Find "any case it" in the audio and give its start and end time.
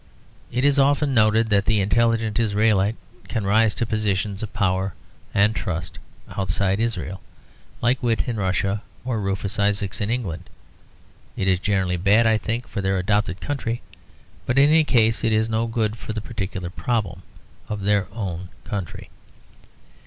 14.71-15.33